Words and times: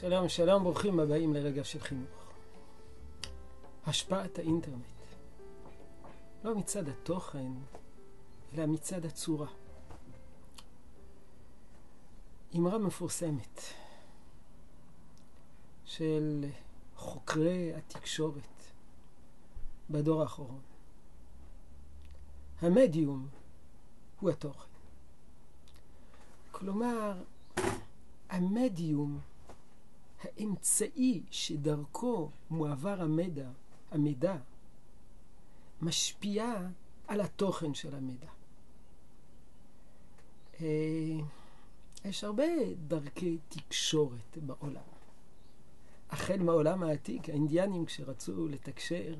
שלום, 0.00 0.28
שלום, 0.28 0.64
ברוכים 0.64 1.00
הבאים 1.00 1.34
לרגע 1.34 1.64
של 1.64 1.80
חינוך. 1.80 2.32
השפעת 3.86 4.38
האינטרנט. 4.38 4.84
לא 6.44 6.54
מצד 6.54 6.88
התוכן, 6.88 7.52
אלא 8.54 8.66
מצד 8.66 9.04
הצורה. 9.04 9.46
אמרה 12.56 12.78
מפורסמת 12.78 13.60
של 15.84 16.44
חוקרי 16.96 17.74
התקשורת 17.74 18.64
בדור 19.90 20.22
האחרון. 20.22 20.60
המדיום 22.60 23.28
הוא 24.20 24.30
התוכן. 24.30 24.68
כלומר, 26.50 27.22
המדיום 28.30 29.20
האמצעי 30.22 31.22
שדרכו 31.30 32.30
מועבר 32.50 33.02
המידע, 33.02 33.50
המידע 33.90 34.36
משפיע 35.82 36.54
על 37.06 37.20
התוכן 37.20 37.74
של 37.74 37.94
המידע. 37.94 38.28
אה, 40.60 41.18
יש 42.04 42.24
הרבה 42.24 42.44
דרכי 42.88 43.38
תקשורת 43.48 44.38
בעולם. 44.46 44.82
החל 46.10 46.42
מהעולם 46.42 46.82
העתיק, 46.82 47.28
האינדיאנים 47.28 47.84
כשרצו 47.84 48.48
לתקשר 48.48 49.14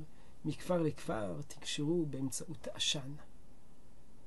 מכפר 0.45 0.83
לכפר, 0.83 1.41
תקשרו 1.49 2.07
באמצעות 2.07 2.69
עשן. 2.75 3.13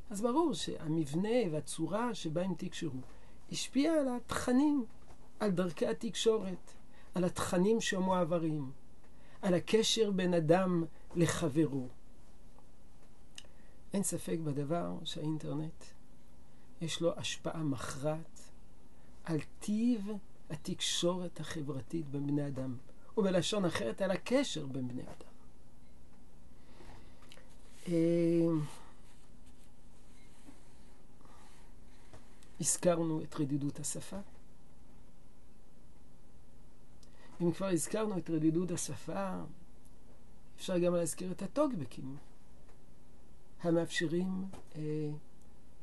אז 0.10 0.22
ברור 0.22 0.54
שהמבנה 0.54 1.30
והצורה 1.52 2.16
שבה 2.16 2.42
הם 2.42 2.54
תקשרו 2.58 3.00
השפיע 3.52 3.94
על 3.94 4.08
התכנים 4.08 4.86
על 5.42 5.52
דרכי 5.52 5.88
התקשורת, 5.88 6.74
על 7.16 7.24
התכנים 7.24 7.82
שמועברים, 7.82 8.72
על 9.42 9.54
הקשר 9.54 10.12
בין 10.12 10.34
אדם 10.34 10.86
לחברו. 11.16 11.88
אין 13.94 14.04
ספק 14.04 14.38
בדבר 14.44 14.98
שהאינטרנט 15.04 15.84
יש 16.82 17.02
לו 17.02 17.18
השפעה 17.18 17.64
מכרעת 17.64 18.42
על 19.24 19.38
טיב 19.60 20.08
התקשורת 20.50 21.40
החברתית 21.40 22.08
בין 22.08 22.28
בני 22.28 22.48
אדם, 22.48 22.78
ובלשון 23.18 23.66
אחרת 23.66 24.02
על 24.02 24.12
הקשר 24.12 24.66
בין 24.66 24.88
בני 24.88 25.04
אדם. 25.04 25.32
אה, 27.88 28.66
הזכרנו 32.60 33.22
את 33.22 33.36
רדידות 33.36 33.80
השפה. 33.80 34.20
אם 37.42 37.52
כבר 37.52 37.66
הזכרנו 37.66 38.18
את 38.18 38.30
רדידות 38.30 38.72
השפה, 38.72 39.42
אפשר 40.56 40.78
גם 40.78 40.96
להזכיר 40.96 41.32
את 41.32 41.42
הטוקבקים, 41.42 42.18
המאפשרים 43.62 44.46
אה, 44.76 44.82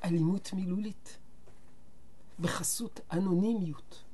אלימות 0.05 0.53
מילולית 0.53 1.19
בחסות 2.41 3.01
אנונימיות. 3.13 4.05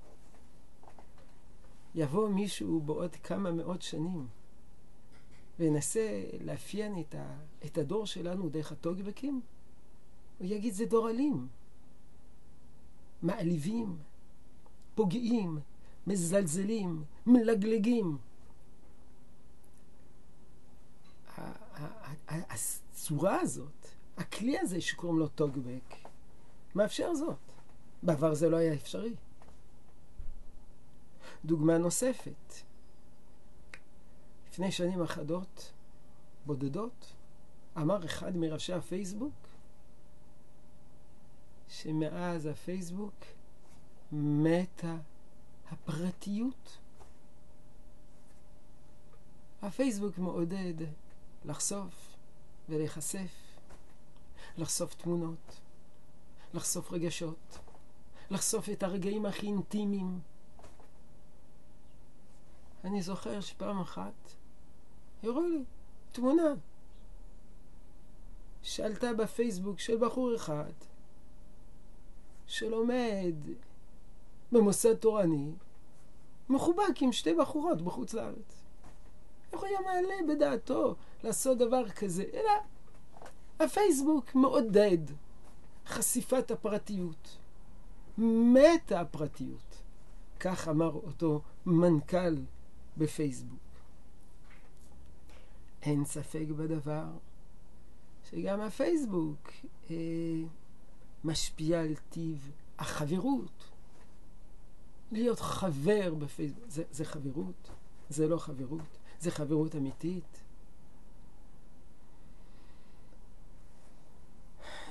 יבוא 1.95 2.29
מישהו 2.29 2.81
בעוד 2.81 3.15
כמה 3.15 3.53
מאות 3.53 3.83
שנים 3.83 4.27
וינסה 5.59 6.23
לאפיין 6.41 7.01
את, 7.01 7.15
ה, 7.15 7.37
את 7.65 7.79
הדור 7.79 8.07
שלנו 8.07 8.49
דרך 8.49 8.73
הטוקבקים, 8.73 9.41
הוא 10.39 10.47
יגיד 10.47 10.75
זה 10.75 10.87
דור 10.87 11.11
אלים, 11.11 11.49
מעליבים, 13.23 13.99
פוגעים, 14.95 15.59
מזלזלים, 16.07 17.05
מלגלגים. 17.27 18.19
הצורה 22.29 23.41
הזאת, 23.41 23.87
הכלי 24.17 24.59
הזה 24.59 24.81
שקוראים 24.81 25.19
לו 25.19 25.29
טוקבק, 25.29 25.95
מאפשר 26.75 27.15
זאת. 27.15 27.39
בעבר 28.03 28.35
זה 28.35 28.49
לא 28.49 28.57
היה 28.57 28.75
אפשרי. 28.75 29.15
דוגמה 31.45 31.79
נוספת, 31.79 32.55
לפני 34.49 34.73
שנים 34.73 35.03
אחדות, 35.03 35.73
בודדות, 36.47 37.15
אמר 37.77 38.05
אחד 38.05 38.37
מראשי 38.37 38.73
הפייסבוק, 38.73 39.35
שמאז 41.69 42.47
הפייסבוק 42.47 43.15
מתה 44.13 44.97
הפרטיות. 45.71 46.79
הפייסבוק 49.63 50.19
מעודד 50.19 50.75
לחשוף 51.45 52.17
ולהיחשף, 52.69 53.59
לחשוף 54.59 54.95
תמונות, 54.95 55.61
לחשוף 56.55 56.93
רגשות, 56.93 57.59
לחשוף 58.31 58.69
את 58.69 58.83
הרגעים 58.83 59.27
הכי 59.27 59.47
אינטימיים. 59.47 60.21
אני 62.85 63.03
זוכר 63.03 63.41
שפעם 63.41 63.81
אחת 63.81 64.35
הראו 65.23 65.47
לי 65.47 65.65
תמונה 66.13 66.55
שעלתה 68.63 69.13
בפייסבוק 69.13 69.81
של 69.81 70.07
בחור 70.07 70.37
אחד 70.37 70.73
שלומד 72.47 73.35
במוסד 74.55 74.95
תורני, 74.95 75.53
מחובק 76.49 77.03
עם 77.03 77.13
שתי 77.13 77.35
בחורות 77.35 77.83
בחוץ 77.83 78.15
לארץ. 78.15 78.63
איך 79.53 79.63
היה 79.63 79.81
מעלה 79.81 80.35
בדעתו 80.35 80.95
לעשות 81.25 81.59
דבר 81.59 81.89
כזה? 81.89 82.25
אלא 82.35 82.53
הפייסבוק 83.61 84.35
מעודד 84.35 84.99
חשיפת 85.87 86.51
הפרטיות. 86.51 87.39
מתה 88.19 89.01
הפרטיות. 89.01 89.83
כך 90.41 90.69
אמר 90.69 90.93
אותו 90.93 91.41
מנכ"ל 91.67 92.37
בפייסבוק. 92.97 93.61
אין 95.83 96.05
ספק 96.05 96.47
בדבר 96.57 97.07
שגם 98.31 98.61
הפייסבוק 98.61 99.51
אה, 99.91 99.97
משפיע 101.25 101.81
על 101.81 101.95
טיב 102.11 102.51
החברות. 102.79 103.74
להיות 105.15 105.41
חבר 105.41 106.15
בפייסבוק, 106.15 106.65
זה, 106.69 106.83
זה 106.91 107.05
חברות? 107.05 107.71
זה 108.09 108.29
לא 108.29 108.39
חברות? 108.39 108.99
זה 109.21 109.31
חברות 109.31 109.77
אמיתית? 109.77 110.43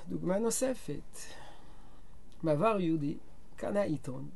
דוגמה 0.07 0.39
נוספת, 0.39 1.17
בעבר 2.43 2.79
יהודי 2.79 3.17
קנה 3.55 3.81
עיתון, 3.81 4.29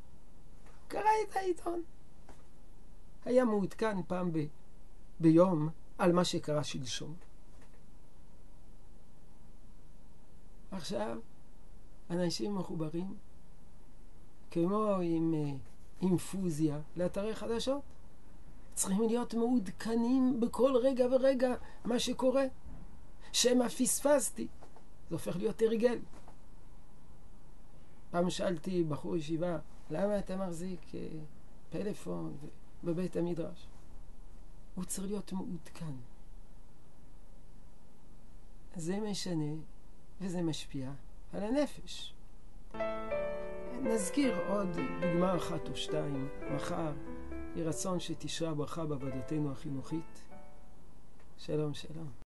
קרא 0.88 1.10
את 1.30 1.36
העיתון. 1.36 1.84
היה 3.26 3.46
מעודכן 3.46 4.04
פעם 4.08 4.32
ב, 4.32 4.46
ביום 5.20 5.70
על 5.98 6.12
מה 6.12 6.26
שקרה 6.26 6.64
שלשום. 6.64 7.16
עכשיו, 10.72 11.18
אנשים 12.10 12.56
מחוברים, 12.56 13.16
כמו 14.52 14.96
עם 15.02 15.34
אה, 15.34 15.54
אינפוזיה 16.02 16.80
לאתרי 16.96 17.36
חדשות. 17.36 17.82
צריכים 18.74 19.04
להיות 19.08 19.34
מעודכנים 19.34 20.40
בכל 20.40 20.74
רגע 20.76 21.06
ורגע 21.12 21.56
מה 21.86 22.00
שקורה. 22.00 22.44
שמא 23.32 23.68
פספסתי. 23.68 24.48
זה 25.10 25.16
הופך 25.16 25.36
להיות 25.36 25.62
הרגל. 25.62 26.00
פעם 28.12 28.30
שאלתי 28.30 28.84
בחור 28.84 29.18
ישיבה, 29.18 29.58
למה 29.90 30.20
אתה 30.20 30.36
מחזיק 30.36 30.96
אה, 30.96 31.08
פלאפון 31.70 32.38
בבית 32.84 33.16
המדרש? 33.16 33.68
הוא 34.76 34.86
צריך 34.86 35.08
להיות 35.08 35.34
מעודכן. 35.34 35.94
זה 38.76 39.00
משנה 39.00 39.54
וזה 40.22 40.42
משפיע 40.42 40.92
על 41.34 41.44
הנפש. 41.44 42.14
נזכיר 43.84 44.36
עוד 44.48 44.68
דוגמה 45.02 45.36
אחת 45.36 45.70
או 45.70 45.76
שתיים 45.76 46.30
מחר. 46.56 46.92
יהי 47.56 47.64
רצון 47.64 48.00
שתשרה 48.00 48.54
ברכה 48.54 48.86
בעבודתנו 48.86 49.52
החינוכית. 49.52 50.24
שלום, 51.38 51.74
שלום. 51.74 52.27